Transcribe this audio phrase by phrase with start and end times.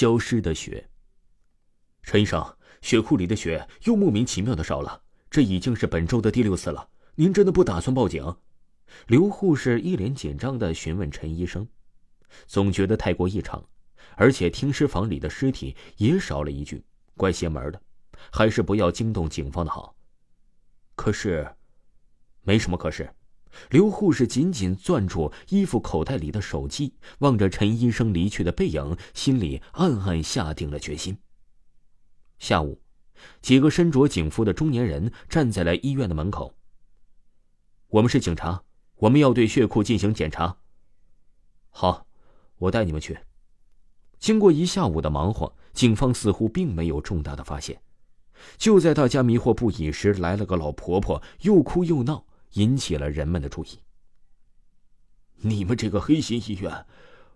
[0.00, 0.88] 消失的血。
[2.02, 2.42] 陈医生，
[2.80, 6.88] 血库里的血又莫名其妙的少了，这已经是本周的第六次了。
[7.16, 8.34] 您真的不打算报警？
[9.08, 11.68] 刘护士一脸紧张的询问陈医生，
[12.46, 13.62] 总觉得太过异常，
[14.16, 16.82] 而且停尸房里的尸体也少了一具，
[17.14, 17.78] 怪邪门的，
[18.32, 19.94] 还是不要惊动警方的好。
[20.94, 21.46] 可是，
[22.40, 23.06] 没什么可是。
[23.70, 31.16] 刘护士紧紧攥住衣服口袋里的手机，望着陈医生离去的背影，心里暗暗下定了决心。
[32.38, 32.80] 下午，
[33.42, 36.54] 几个身着警服的中年人站在了医院的门口。
[37.88, 38.62] 我们是警察，
[38.96, 40.56] 我们要对血库进行检查。
[41.70, 42.06] 好，
[42.56, 43.18] 我带你们去。
[44.18, 47.80] 经过一下午的忙活，警方似乎并没有重大的发现。
[48.56, 53.78] 就在大家迷惑不已时，来了个老婆婆，又哭又闹，引起了人们的注意。
[55.42, 56.86] 你们这个黑心医院，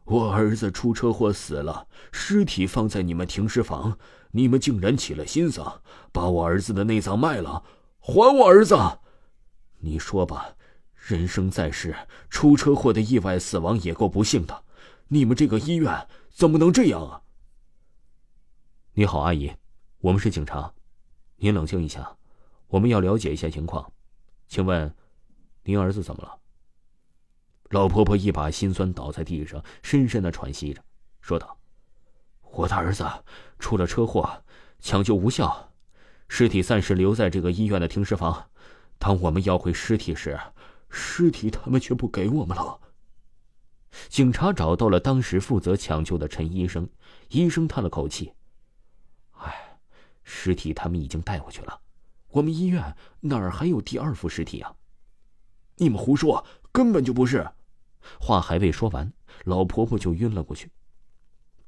[0.05, 3.99] 我儿子出车祸死了，尸体放在你们停尸房，
[4.33, 5.63] 你们竟然起了心思，
[6.13, 7.65] 把我儿子的内脏卖了，
[8.01, 8.77] 还我儿子！
[9.79, 10.55] 你说吧，
[10.95, 11.97] 人生在世，
[12.29, 14.65] 出车祸的意外死亡也够不幸的，
[15.09, 17.23] 你们这个医院怎么能这样啊？
[18.93, 19.51] 你好，阿姨，
[20.01, 20.73] 我们是警察，
[21.37, 22.17] 您冷静一下，
[22.69, 23.91] 我们要了解一下情况，
[24.47, 24.95] 请问，
[25.65, 26.39] 您儿子怎么了？
[27.71, 30.83] 老婆婆一把心酸倒在地上，深深的喘息着，
[31.21, 31.59] 说道
[32.53, 33.05] ：“我的儿子
[33.59, 34.45] 出了车祸，
[34.79, 35.73] 抢救无效，
[36.29, 38.51] 尸体暂时留在这个医院的停尸房。”
[38.99, 40.39] 当我们要回尸体时，
[40.89, 42.79] 尸体他们却不给我们了。
[44.09, 46.89] 警察找到了当时负责抢救的陈医生，
[47.31, 48.33] 医生叹了口气
[49.41, 49.79] ：“哎，
[50.23, 51.81] 尸体他们已经带回去了，
[52.29, 54.75] 我们医院哪儿还有第二副尸体啊？”
[55.77, 57.49] 你们胡说，根本就不是。
[58.21, 59.13] 话还未说完，
[59.45, 60.71] 老婆婆就晕了过去。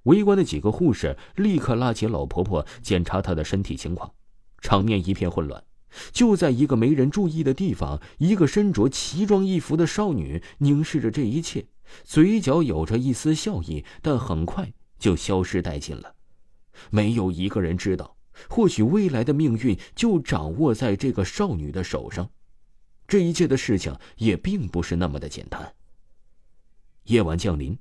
[0.05, 4.13] 围观的几个护士立刻拉起老婆婆检查她的身体情况，
[4.61, 5.65] 场面一片混乱。
[6.13, 11.67] 就在一个没人注意的地方，一个身着奇装异服的少女凝视着这一切，
[12.05, 16.15] 嘴角有着一丝笑意，但很快就消失殆尽了。
[16.91, 18.17] 没有一个人知道，
[18.49, 22.31] 或许未来的命运就掌握在这个少女的手上。
[23.09, 25.75] 这一切的事情也并不是那么的简单。
[27.05, 27.79] 夜晚降临，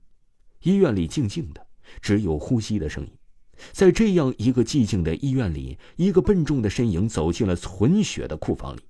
[0.62, 1.66] 医院里静静的，
[2.02, 3.12] 只有呼吸的声音。
[3.72, 8.82] 在这样一个寂静的医院里，一个笨重的身影走进了存血的库房里。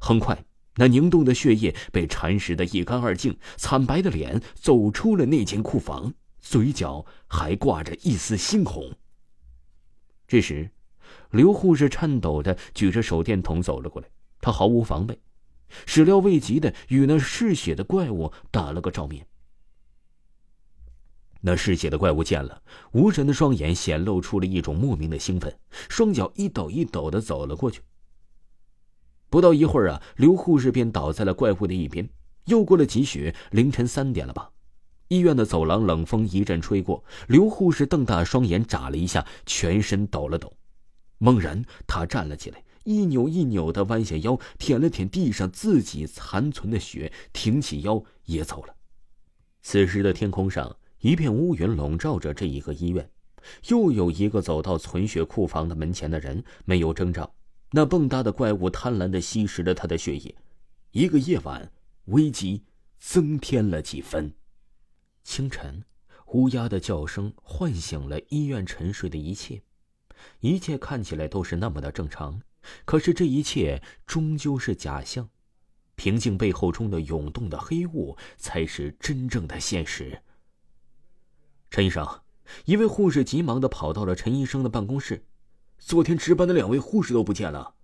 [0.00, 0.44] 很快，
[0.74, 8.92] 那凝冻的血液被蚕食的一干二净，惨白的脸走出了那间库房，嘴角还挂着一丝猩红。
[10.26, 10.68] 这时，
[11.30, 14.08] 刘护士颤抖的举着手电筒走了过来，
[14.40, 15.16] 他毫无防备，
[15.86, 19.26] 始料未及的与那嗜血的怪物打了个照面。
[21.40, 25.54] 那嗜血的怪物见了，无神的双眼显露出了一种莫名的兴奋，
[25.90, 27.82] 双脚一抖一抖的走了过去。
[29.28, 32.08] 不到一会儿啊，刘护士便倒在了怪物的一边。
[32.46, 34.50] 又过了几许，凌晨三点了吧？
[35.08, 40.52] 医院的走廊冷风一阵吹过，刘护士瞪大双眼眨了一下，全身抖了抖。
[41.18, 48.74] 猛然，他站了起来，一扭一扭的弯下腰，舔了舔地上自己残存的血，挺起腰也走了。
[49.60, 50.76] 此时的天空上。
[51.00, 53.10] 一片乌云笼罩着这一个医院，
[53.68, 57.30] 又有一个走到存血库房的门前的人没有征兆，
[57.72, 60.34] 那蹦跶的怪物贪婪的吸食了他的血液。
[60.92, 61.70] 一个夜晚，
[62.06, 62.62] 危机
[62.98, 64.32] 增添了几分。
[65.24, 65.84] 清晨，
[66.28, 69.60] 乌鸦的叫声唤醒了医院沉睡的一切，
[70.40, 72.40] 一切看起来都是那么的正常，
[72.84, 75.28] 可是这一切终究是假象，
[75.94, 80.22] 平静背后中的涌动的黑雾才是真正的现实。
[81.70, 82.06] 陈医生，
[82.64, 85.26] 一位护士急忙的跑到了陈医生的办公室。
[85.78, 87.74] 昨天值班的两位护士都不见了。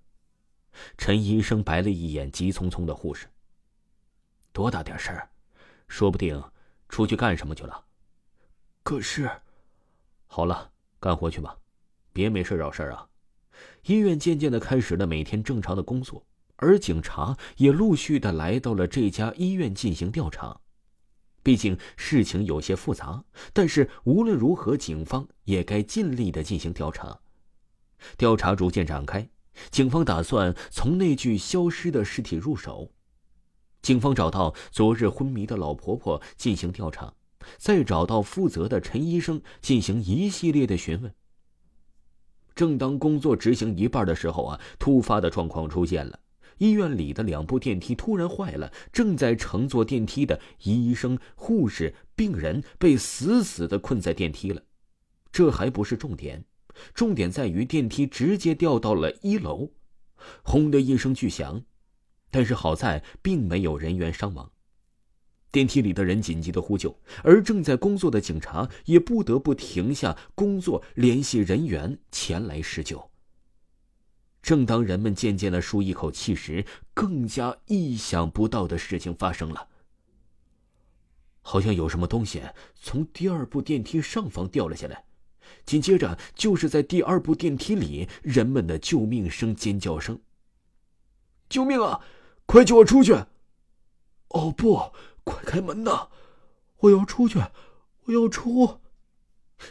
[0.97, 3.27] 陈医生白了一眼急匆匆的护士。
[4.53, 5.29] 多大点事儿，
[5.89, 6.43] 说不定
[6.89, 7.85] 出去干什么去了。
[8.83, 9.31] 可是，
[10.27, 11.59] 好了，干活去吧，
[12.13, 13.07] 别没事找事啊。
[13.87, 16.27] 医院渐渐的开始了每天正常的工作，
[16.57, 20.61] 而警察也陆续的来到了这家医院进行调查。
[21.43, 27.19] 毕竟事情有些复杂，但是无论如何，警方也该尽力的进行调查。
[28.19, 29.27] 调查逐渐展开，
[29.71, 32.93] 警方打算从那具消失的尸体入手。
[33.81, 37.15] 警方找到昨日昏迷的老婆婆进行调查，
[37.57, 41.15] 再找到负责的陈医生进行一系列的询问。
[42.61, 46.21] 正当工作执行一半的时候啊，突发的状况出现了。
[46.59, 54.61] 医院里的两部电梯突然坏了，正在乘坐电梯的医生、护士、病人被死死的困在电梯了。
[55.33, 56.45] 这还不是重点，
[56.93, 59.71] 重点在于电梯直接掉到了一楼，
[60.43, 61.63] 轰的一声巨响，
[62.31, 64.53] 但是好在并没有人员伤亡。
[65.53, 73.11] 电梯里的人紧急的呼救，而正在工作的警察也不得不停下工作，联系人员前来施救。
[74.43, 76.65] 正当人们渐渐的舒一口气时，
[76.95, 79.69] 更加意想不到的事情发生了。
[81.43, 82.43] 好像有什么东西
[82.75, 85.05] 从第二部电梯上方掉了下来，
[85.67, 90.21] 紧接着就是在第二部电梯里，人们的救命声、尖叫声
[91.51, 92.01] ：“救命啊！
[92.47, 93.13] 快救我出去
[94.31, 94.93] ！”“哦不！”
[95.25, 96.09] 快开门呐！
[96.79, 97.39] 我要出去，
[98.05, 98.81] 我要出。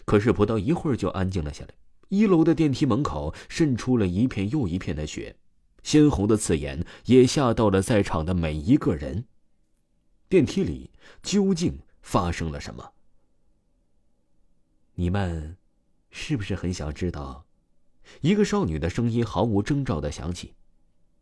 [0.06, 1.74] 可是不到一会儿就安静了下来。
[2.10, 5.38] 一楼的电梯门口渗出了一片又一片的血，
[5.84, 9.26] 鲜红的刺眼也吓到了在场的每一个人。
[10.28, 10.92] 电梯里
[11.24, 12.94] 究竟发生了什么？
[14.96, 15.58] 你们
[16.12, 17.46] 是不是很想知道？
[18.22, 20.56] 一个少女的声音毫无征兆的响起：“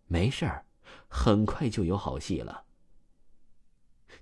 [0.07, 0.65] 没事儿，
[1.07, 2.63] 很快就有好戏了。”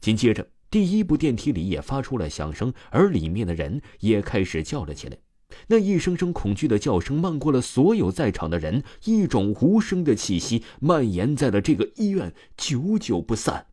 [0.06, 5.18] 紧接着，第一部电梯里也发出了响声，而里面的人也开始叫了起来。
[5.66, 13.66] 那一声声恐惧的叫声漫过了所有在场的人，一种无声的气息蔓延在了这个医院，久久不散。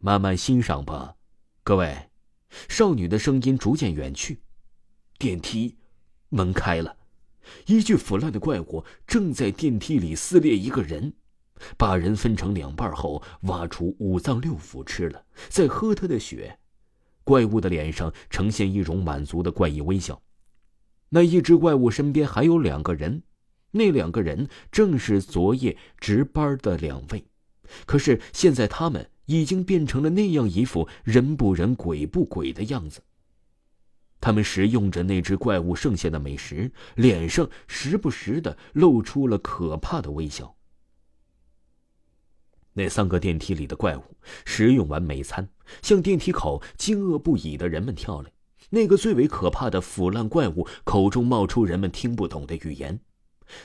[0.00, 1.14] 慢慢欣赏吧，
[1.62, 2.10] 各位。
[2.68, 4.40] 少女的声音逐渐远去，
[5.16, 5.76] 电梯
[6.30, 6.96] 门开了，
[7.66, 11.12] 一具腐烂的怪物正在电梯里撕裂一个人。
[11.76, 16.58] 把人分成两半后，挖出五脏六腑吃了，再喝他的血。
[17.24, 20.22] 怪物的脸上呈现一种满足的怪异微笑。
[21.08, 23.22] 那一只怪物身边还有两个人，
[23.70, 27.24] 那两个人正是昨夜值班的两位。
[27.84, 33.02] 可是现在他们已经变成了那样一副人不人鬼不鬼的样子。
[34.20, 40.55] 他们食用着那只怪物剩下的美食，脸上时不时的露出了可怕的微笑。
[42.76, 44.02] 那三个电梯里的怪物
[44.44, 45.48] 食用完美餐，
[45.80, 48.30] 向电梯口惊愕不已的人们跳来。
[48.68, 53.00] 那个最为可怕的腐烂怪物口中冒出人们听不懂的语言，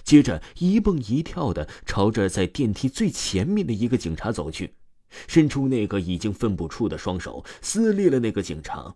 [0.03, 4.75] 接着一蹦一跳的朝着在电梯最前面的一个警察走去，
[5.27, 8.95] 伸出那个已经分不出的双手，撕裂了那个警察。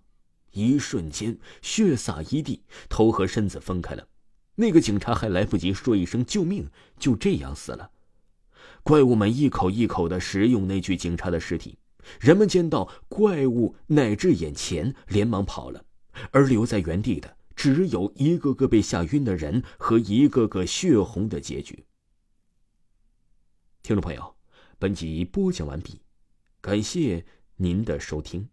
[0.53, 4.07] 一瞬间，血洒一地，头和身子分开了。
[4.55, 7.89] 那个警察还来不及说一声救命，就这样死了。
[8.85, 11.79] 怪物们一口一口的食用那具警察的尸体，
[12.19, 15.83] 人们见到怪物乃至眼前，连忙跑了，
[16.29, 21.83] 而留在原地的只有一个个被吓晕的人和一个个血红的结局。
[23.81, 24.35] 听众朋友，
[24.77, 25.99] 本集播讲完毕，
[26.61, 28.47] 感谢您的收听。